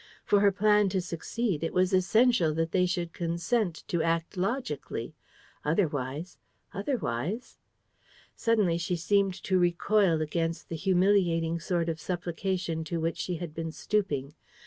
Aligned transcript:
For 0.25 0.39
her 0.39 0.51
plan 0.51 0.89
to 0.89 0.99
succeed, 0.99 1.63
it 1.63 1.75
was 1.75 1.93
essential 1.93 2.55
that 2.55 2.71
they 2.71 2.87
should 2.87 3.13
consent 3.13 3.83
to 3.87 4.01
act 4.01 4.35
logically. 4.35 5.13
Otherwise... 5.63 6.39
otherwise... 6.73 7.59
Suddenly 8.35 8.79
she 8.79 8.95
seemed 8.95 9.35
to 9.43 9.59
recoil 9.59 10.19
against 10.19 10.69
the 10.69 10.75
humiliating 10.75 11.59
sort 11.59 11.87
of 11.87 11.99
supplication 11.99 12.83
to 12.85 12.99
which 12.99 13.19
she 13.19 13.35
had 13.35 13.53
been 13.53 13.71
stooping. 13.71 14.33